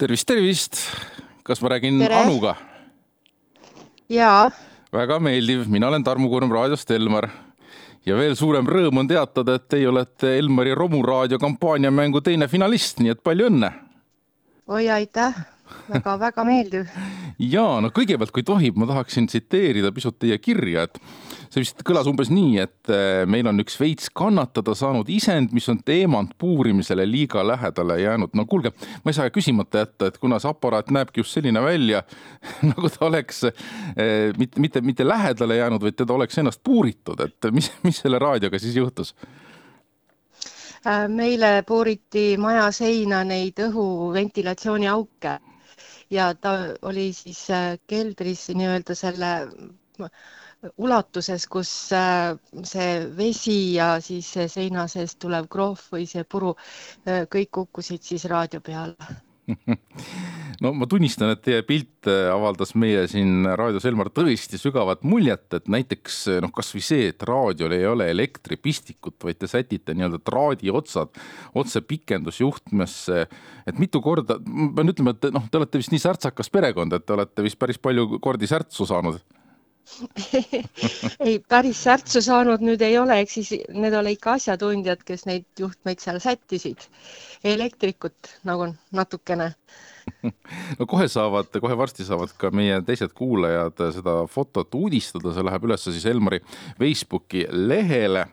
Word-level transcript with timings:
tervist, 0.00 0.26
tervist. 0.28 0.76
kas 1.44 1.60
ma 1.62 1.68
räägin 1.68 1.98
Tere. 2.00 2.16
Anuga? 2.24 2.54
jaa, 4.08 4.50
väga 4.92 5.18
meeldiv, 5.20 5.66
mina 5.68 5.88
olen 5.88 6.04
Tarmo 6.04 6.28
Kurm 6.28 6.52
raadiost 6.52 6.90
Elmar. 6.90 7.28
ja 8.06 8.16
veel 8.16 8.36
suurem 8.36 8.66
rõõm 8.66 9.02
on 9.02 9.08
teatada, 9.08 9.58
et 9.60 9.68
teie 9.68 9.88
olete 9.88 10.38
Elmari 10.38 10.72
Romuraadio 10.74 11.38
kampaaniamängu 11.38 12.20
teine 12.24 12.48
finalist, 12.48 13.00
nii 13.00 13.12
et 13.12 13.22
palju 13.22 13.50
õnne. 13.50 13.72
oi 14.68 14.88
aitäh 14.88 15.36
väga-väga 15.90 16.44
meeldiv. 16.46 16.92
ja 17.38 17.64
no 17.82 17.90
kõigepealt, 17.94 18.32
kui 18.34 18.44
tohib, 18.46 18.78
ma 18.80 18.88
tahaksin 18.90 19.26
tsiteerida 19.30 19.92
pisut 19.96 20.18
teie 20.20 20.38
kirja, 20.38 20.86
et 20.88 21.00
see 21.50 21.64
vist 21.64 21.82
kõlas 21.86 22.08
umbes 22.10 22.30
nii, 22.32 22.58
et 22.62 22.92
eh, 22.92 23.24
meil 23.30 23.48
on 23.50 23.62
üks 23.62 23.78
veits 23.80 24.10
kannatada 24.14 24.74
saanud 24.78 25.08
isend, 25.10 25.54
mis 25.56 25.68
on 25.72 25.80
teemant 25.86 26.32
puurimisele 26.38 27.06
liiga 27.08 27.44
lähedale 27.46 28.00
jäänud. 28.00 28.34
no 28.38 28.46
kuulge, 28.46 28.72
ma 29.04 29.10
ei 29.12 29.18
saa 29.18 29.34
küsimata 29.34 29.84
jätta, 29.84 30.10
et 30.10 30.18
kuna 30.22 30.38
see 30.38 30.50
aparaat 30.50 30.90
näebki 30.94 31.24
just 31.24 31.34
selline 31.36 31.62
välja, 31.64 32.04
nagu 32.70 32.90
ta 32.90 33.06
oleks 33.08 33.44
eh, 33.50 34.30
mitte, 34.38 34.60
mitte, 34.60 34.80
mitte 34.80 35.08
lähedale 35.08 35.60
jäänud, 35.60 35.82
vaid 35.82 35.98
teda 35.98 36.16
oleks 36.16 36.38
ennast 36.38 36.62
puuritud, 36.64 37.20
et 37.26 37.52
mis, 37.52 37.72
mis 37.86 38.02
selle 38.04 38.22
raadioga 38.22 38.58
siis 38.62 38.78
juhtus? 38.78 39.14
Äh, 40.86 41.08
meile 41.08 41.62
puuriti 41.68 42.38
maja 42.40 42.70
seina 42.72 43.20
neid 43.24 43.58
õhuventilatsiooniauke 43.60 45.34
ja 46.10 46.34
ta 46.34 46.54
oli 46.82 47.12
siis 47.12 47.44
äh, 47.50 47.78
keldris 47.86 48.48
nii-öelda 48.54 48.94
selle 48.98 49.30
ulatuses, 50.76 51.46
kus 51.46 51.72
äh, 51.96 52.34
see 52.64 52.90
vesi 53.16 53.58
ja 53.74 53.92
siis 54.04 54.32
see 54.36 54.48
seina 54.48 54.86
seest 54.88 55.20
tulev 55.22 55.48
krohv 55.50 55.86
või 55.94 56.06
see 56.10 56.24
puru, 56.24 56.54
kõik 57.06 57.50
kukkusid 57.60 58.02
siis 58.06 58.28
raadio 58.30 58.60
peale 58.60 58.96
no 60.64 60.72
ma 60.76 60.88
tunnistan, 60.90 61.32
et 61.34 61.42
teie 61.44 61.62
pilt 61.66 62.08
avaldas 62.10 62.74
meie 62.78 63.06
siin 63.10 63.48
raadios 63.58 63.86
Elmar 63.88 64.10
tõesti 64.14 64.60
sügavat 64.60 65.02
muljet, 65.08 65.46
et 65.56 65.70
näiteks 65.72 66.20
noh, 66.44 66.52
kasvõi 66.54 66.84
see, 66.84 67.08
et 67.12 67.26
raadiol 67.26 67.74
ei 67.76 67.86
ole 67.88 68.10
elektripistikut, 68.12 69.18
vaid 69.24 69.40
te 69.40 69.50
sätite 69.50 69.96
nii-öelda 69.96 70.20
traadi 70.24 70.72
otsad 70.72 71.16
otse 71.54 71.82
pikendusjuhtmesse. 71.84 73.26
et 73.66 73.78
mitu 73.78 74.00
korda, 74.04 74.38
ma 74.44 74.70
pean 74.76 74.92
ütlema, 74.92 75.16
et 75.16 75.30
noh, 75.34 75.48
te 75.50 75.60
olete 75.60 75.80
vist 75.80 75.92
nii 75.94 76.02
särtsakas 76.02 76.52
perekond, 76.52 76.92
et 76.92 77.06
te 77.06 77.16
olete 77.16 77.44
vist 77.46 77.58
päris 77.58 77.78
palju 77.78 78.20
kordi 78.20 78.48
särtsu 78.50 78.88
saanud 78.88 79.20
ei, 81.26 81.38
päris 81.48 81.82
särtsu 81.84 82.22
saanud 82.24 82.62
nüüd 82.64 82.82
ei 82.84 82.96
ole, 82.98 83.20
eks 83.22 83.38
siis 83.38 83.52
need 83.74 83.94
ole 83.96 84.14
ikka 84.14 84.36
asjatundjad, 84.38 85.02
kes 85.06 85.26
neid 85.28 85.46
juhtmeid 85.58 86.02
seal 86.02 86.20
sättisid. 86.22 86.88
elektrikut 87.44 88.34
nagu 88.44 88.68
natukene. 88.92 89.52
no 90.78 90.86
kohe 90.86 91.08
saavad, 91.08 91.52
kohe 91.60 91.76
varsti 91.78 92.04
saavad 92.04 92.32
ka 92.38 92.50
meie 92.54 92.80
teised 92.86 93.14
kuulajad 93.16 93.80
seda 93.96 94.16
fotot 94.30 94.74
uudistada, 94.74 95.34
see 95.34 95.46
läheb 95.46 95.64
üles 95.68 95.88
siis 95.88 96.06
Elmari 96.06 96.40
Facebooki 96.78 97.46
lehele 97.50 98.26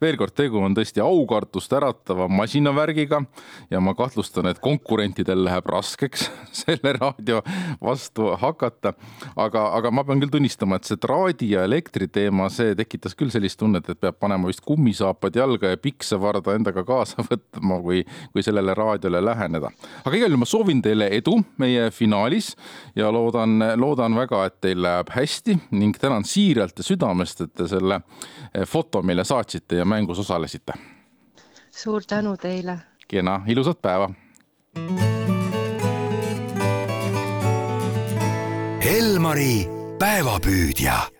veel 0.00 0.16
kord, 0.20 0.34
tegu 0.36 0.60
on 0.62 0.74
tõesti 0.76 1.02
aukartust 1.04 1.72
äratava 1.76 2.28
masinavärgiga 2.28 3.22
ja 3.70 3.80
ma 3.80 3.94
kahtlustan, 3.98 4.48
et 4.50 4.60
konkurentidel 4.62 5.44
läheb 5.46 5.66
raskeks 5.70 6.28
selle 6.62 6.94
raadio 6.98 7.42
vastu 7.82 8.32
hakata. 8.38 8.94
aga, 9.36 9.66
aga 9.78 9.90
ma 9.90 10.04
pean 10.04 10.20
küll 10.22 10.32
tunnistama, 10.32 10.76
et 10.76 10.88
see 10.88 11.00
traadi 11.00 11.52
ja 11.54 11.64
elektri 11.68 12.08
teema, 12.08 12.48
see 12.52 12.76
tekitas 12.78 13.16
küll 13.18 13.32
sellist 13.34 13.58
tunnet, 13.60 13.88
et 13.88 14.00
peab 14.00 14.18
panema 14.20 14.50
vist 14.50 14.64
kummisaapad 14.66 15.36
jalga 15.36 15.72
ja 15.72 15.80
piksevarda 15.80 16.56
endaga 16.58 16.84
kaasa 16.86 17.24
võtma, 17.30 17.80
kui, 17.84 18.04
kui 18.32 18.44
sellele 18.44 18.74
raadiole 18.76 19.22
läheneda. 19.24 19.72
aga 20.04 20.16
igal 20.16 20.30
juhul 20.30 20.42
ma 20.42 20.48
soovin 20.48 20.82
teile 20.84 21.08
edu 21.12 21.38
meie 21.62 21.90
finaalis 21.94 22.52
ja 22.96 23.10
loodan, 23.12 23.58
loodan 23.76 24.16
väga, 24.16 24.44
et 24.48 24.60
teil 24.64 24.82
läheb 24.82 25.12
hästi 25.14 25.58
ning 25.70 25.96
tänan 26.00 26.24
siiralt 26.28 26.78
ja 26.78 26.86
südamest, 26.86 27.40
et 27.46 27.54
te 27.54 27.68
selle 27.70 28.02
foto 28.68 29.02
meile 29.02 29.24
saatsite 29.24 29.61
ja 29.72 29.84
mängus 29.84 30.18
osalesite. 30.18 30.72
suur 31.70 32.02
tänu 32.08 32.36
teile. 32.36 32.78
kena, 33.08 33.40
ilusat 33.46 33.82
päeva. 33.82 34.10
Elmari 38.80 39.68
päevapüüdja 39.98 41.11